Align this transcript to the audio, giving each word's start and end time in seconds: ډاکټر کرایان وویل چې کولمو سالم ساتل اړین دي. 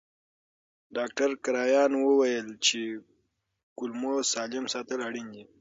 ډاکټر 0.97 1.29
کرایان 1.43 1.91
وویل 1.97 2.47
چې 2.65 2.81
کولمو 3.77 4.13
سالم 4.33 4.65
ساتل 4.73 4.99
اړین 5.07 5.27
دي. 5.35 5.43